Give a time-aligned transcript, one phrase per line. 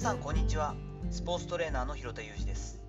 [0.00, 0.74] さんこんにちは。
[1.10, 2.80] スポーツトレーナーの広田裕二です。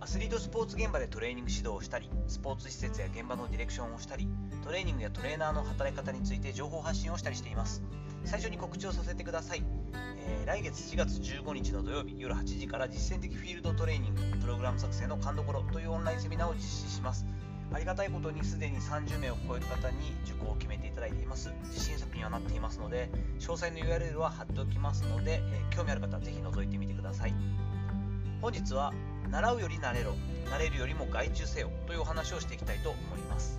[0.00, 4.28] アスリートスポーツ現場でトレーニング指導をしたりスポーツ施設や現場のディレクションをしたり
[4.62, 7.82] トレーニングやトレーナーの働き方について情報発信をしたりしています。
[8.26, 9.62] 最初に告知をさせてください、
[9.94, 17.24] えー、来月4月15日の土曜日夜8時から実践的フィールドトレーニングプログラム作成の勘どころというオンラインセミナーを実施します。
[17.72, 21.52] ありがたいことにすでに30名を超える方に受講を決めていただいています。
[21.64, 27.34] 自信作にはなっていますので詳細の URL は貼っておきますので、え、興味ある方はぜひ覗いてみてください。
[28.40, 28.92] 本日は
[29.30, 30.12] 習うより慣れろ
[30.50, 33.58] 慣れるよりも外注せよというお話をしていきたいと思います、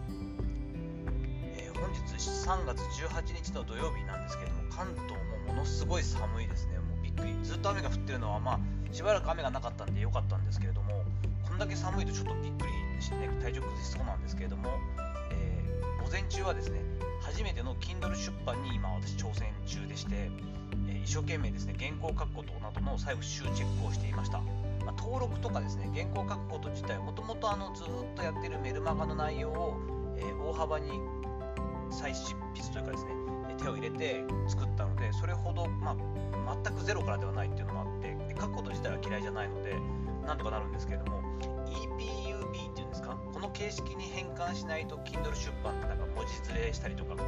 [1.58, 6.78] えー、本日3月18日の土曜日なんですけれども関東もものすごい寒いですね。
[6.78, 7.34] もうびっくり。
[7.44, 8.60] ずっと雨が降ってるのはまあ
[8.94, 11.04] しばらく雨がなかったんで良かったんですけれども
[11.58, 14.70] んだけ寒いとちょっとびっくりしてね体調崩しそうなんですけれども、
[15.32, 16.82] えー、午前中はですね
[17.22, 20.30] 初めての Kindle 出版に今私挑戦中でして、
[20.88, 24.38] えー、一生懸命ですね原稿を書くことなどの最後集チェックをしていました、
[24.86, 29.78] まあ、登録とかですね原稿を書くこと自体もともとずっとやってるメルマガの内容を、
[30.18, 30.92] えー、大幅に
[31.90, 33.12] 再執筆というかですね
[33.58, 35.96] 手を入れて作ったのでそれほど、ま
[36.46, 39.74] あ、全くゼロからではないっていうのもあって書くこと自体は嫌いじゃないので
[40.28, 41.22] なんとかなるんですけれども
[41.68, 43.18] EPUB っていうんですか？
[43.34, 47.24] この形式に変換しないと Kindle 出版ってなんか文字ずれしたりとかこ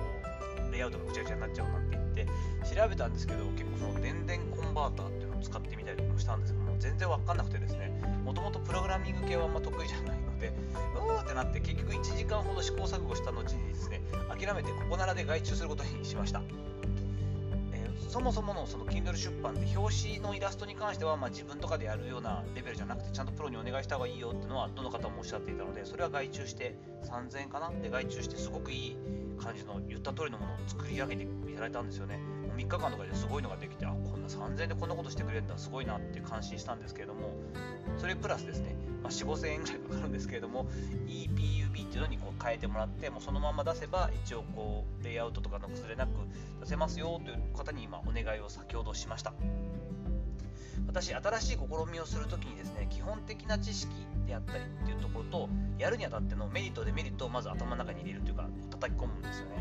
[0.67, 2.27] うレイアウトがぐちゃぐちゃになっちゃうなんて言って
[2.75, 7.89] 調べたんですけど結構その電電コンバーターっていうのを使ってみたりもしたんですけども全然わかんなくてですね
[8.23, 10.52] もともとプログラミング系はあんま得意じゃないので
[10.95, 16.42] うーってなって結局1時間ほど試行錯誤した後にですね諦めてここならで外注することにしました。
[18.09, 28.97] そもそものその Kindle 出版で表紙のイラストに関しては、まあ、自分とかでやるようなレベルじゃなくてちゃんとプロにお願いした方がいいよっていうのはどの方もおっしゃっていたのでそれは外注して3000円かなで外注してすごくいい
[29.39, 32.17] 感じの言った通りのものを作り上げていただいたんですよね。
[32.17, 37.35] もう3日間とかですごいのができてあこんな3000円でこんなことしてくれるんだすごいなって感心したんですけれども
[37.97, 40.65] それプラスですね、まあ、4 5000円ぐらいかかるんですけれども
[41.08, 46.11] EPUB っていうのにこう変えてもらってもうそのまま出せば一応こうレイアウトとかの崩れなく
[46.61, 49.33] 出せますよという方に今お願いを先ほどしました。
[50.87, 51.60] 私新しい試
[51.92, 53.92] みをするときにですね基本的な知識
[54.26, 59.58] であったりっていうところとやるにあたってのメリットデメリットをまず頭の中に入れるというか叩き込むんですよね。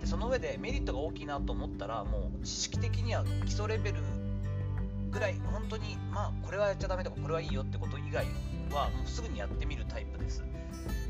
[0.00, 4.00] でその上でメリットが大きいなと思ったらもう知識的には基礎レベル
[5.10, 8.26] ぐらい本当にまあこれはやっちゃダメとかこれはいいよってこと以外
[8.70, 10.44] はもうすぐにやってみるタイプです。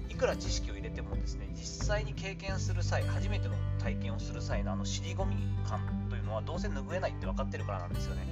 [0.09, 3.55] いくら知識を入れてもですね実際に経験する際初めての
[3.89, 8.23] 体験をする際のあの尻込み感というのはどうせ拭えないって分かってるからなんですよね。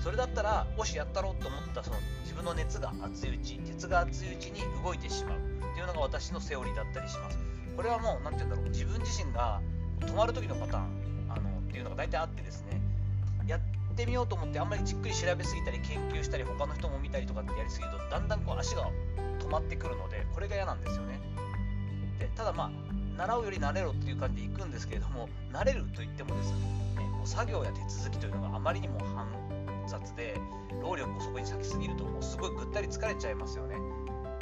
[0.00, 5.40] それだったらもしやったろうと思ったその自分の熱が熱いうち鉄が熱いうちに動いてしまうっ
[5.74, 7.38] ていうのが私のセオリーだったりします。
[7.76, 9.60] これはもう何て言うんだろう自分自身が
[10.00, 10.84] 止まる時のパターン
[11.28, 12.80] あのっていうのが大体あってですね
[13.46, 13.60] やっ
[13.94, 18.90] てみようと思ってあんまりじっくり調べすぎたり研究したり他の人も見たりとかってやりすぎるとだんだんこう足が
[19.38, 21.20] 止まってくるのでこれが嫌なんですよね。
[22.18, 26.56] でただまあ習うより慣れろっていう感じでいくんですけれども慣れるといってもですね
[27.12, 29.28] こう作業や手続きというのがあまりにも煩
[29.86, 30.40] 雑で
[30.82, 33.76] 労力をそこに割きすぎるともうすごいぐったり疲れちゃいますよね。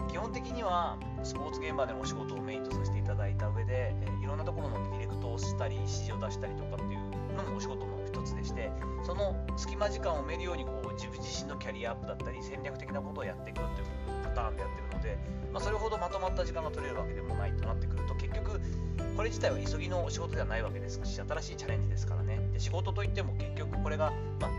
[0.09, 8.71] 基本的にはスポーツ現場でのお仕事をメインとさせていただいた上で、えいろんなところのディレクトをしたり指示を出したりとかっていうのもお仕事の一つでして
[9.03, 13.69] その隙間時間を埋めるようにこう自分自身のキャリアアップだったり戦略的なことをやっていくという
[14.25, 15.19] パターンでやってるので、
[15.53, 18.61] まあ、それほどまとまった時間が取れるわけでもないとなってくると結局
[19.17, 22.39] これ自体は急ぎの仕事ではないわけですし新しいチャレンジですからね。
[22.53, 24.51] で仕事といっても結局これが、まあ、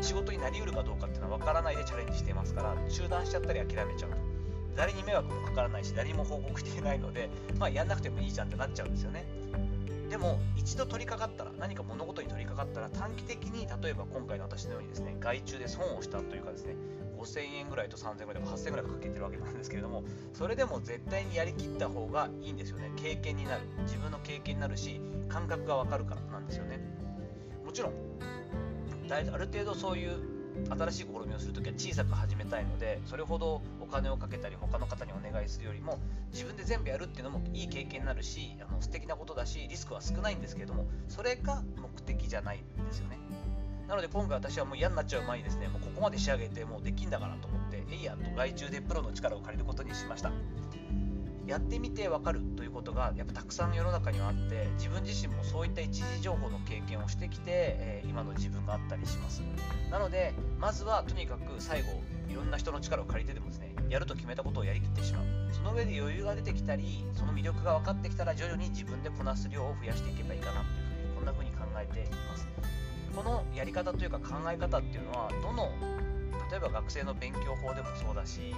[0.00, 4.16] 仕事になりうるかどうかっていうのは分からないでチャレンジしていますから中断しちゃったり諦めちゃうと。
[4.76, 9.26] 誰に迷惑もかからないし誰にも報告していないので、まあ、やんなくてもいいじゃんってなっちゃうんですよね。
[10.08, 16.76] でも一度取り掛かったら何か物事に取り掛かったら短期的に例えば今回の私のようにですね外注で損をしたというかですね
[17.18, 22.90] 5000円ぐらいと3000円ぐらいとか8000円ぐらいかけてるわけなんですけれどもそれでも絶対にやりきった方がいいんですよね。
[22.96, 23.62] 経験になる。
[23.82, 26.80] 自分の経験になるし感覚がわかるからなんですよね。
[27.64, 27.92] もちろん
[29.10, 30.38] ある程度そういう
[30.70, 35.98] 新しい試みをするときは小さく始めたいのでそれほどお金をかけたり他の方にお願いするよりも
[36.32, 43.18] 自分で全部やるっていうのもいい経験になるしあの素敵なことだしリスクは少ないんですけれどもそれが目的じゃないんですよね。
[43.88, 50.30] なので今回私はもう嫌になっちゃう前にですねもうここまで仕上げてもうできんだからと思ってえいやと外注でプロの力を借りることにしました。
[51.46, 59.40] やってみて分かるということがやっぱたくさん世の中にはあって自分自身もそういった一時情報の経験をしてきて、えー、今の自分があったりします。
[59.90, 61.88] なのでまずはとにかく最後
[62.28, 65.24] いろんな人の力を借りてでもですねやると決めたことをやりきってしまう。
[65.54, 72.46] その上で余裕が出てきたりその魅力が分かってきたら徐々に自分でこなす量を増やしていけばいいかなというふうにこんな風に考えています。
[73.18, 75.72] このやり方というか考え方っていうのはどの
[76.52, 78.54] 例えば学生の勉強法でもそうだし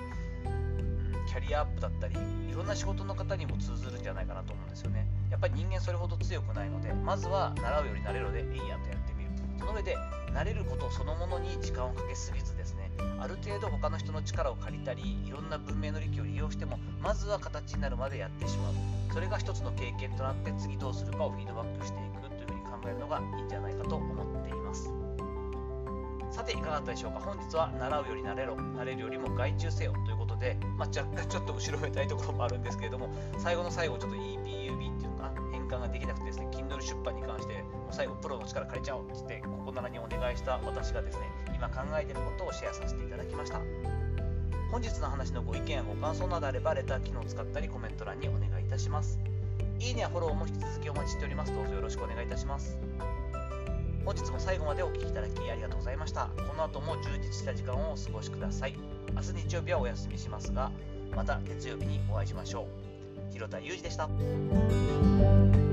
[1.27, 5.07] キャリアアップだったりいろんな仕事の方にも通ずるんじゃないかなと思うんですよね。
[5.31, 9.31] やっぱり人間それほど強くないのでまずは習うより慣れろでえいやとやってみる。
[9.59, 9.97] その上で
[10.35, 18.75] 慣れることそのものに時間をかけすぎずですねある程度他の人の力を借りたりいろんな文明の利器を利用してもまずは形になるまでやってしまう。
[19.11, 22.21] それが一つの経験となって次どうするかをフィードバックしていく。
[22.89, 24.93] えるのがいいんじゃないかと思っています。
[26.31, 27.21] さていかがだったでしょうか？
[27.21, 28.55] 本日は習うより慣れろ。
[28.55, 43.61] 慣れるよりも外注せよということで、まあ、若干 ちょっと後ろめたいところもあるんですけれども最後の最後ちょっと EPUB っていうのかな変換ができなくてですね Kindle 出版に関してもう最後プロの力借りちゃおうってってここならにお願いした私がですね今考えていることをシェアさせていただきました。
[44.71, 49.19] 本日の話のご意見やご感想などあればレター機能を使ったりコメント欄にお願いいたします。
[49.81, 51.55] いいねやフォローも引き続きお待ちしております。
[51.55, 52.79] どうぞよろしくお願いいたします。
[54.05, 56.29] 本日も最後までお聴きいただきありがとうございました。
[56.37, 58.75] この後も充実した時間をお過ごしください。
[59.15, 60.71] 明日日曜日はお休みしますが
[61.17, 62.67] また月曜日にお会いしましょ
[63.31, 63.33] う。
[63.33, 65.70] 広田裕二でした。